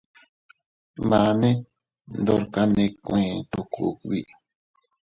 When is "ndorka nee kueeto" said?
2.19-3.59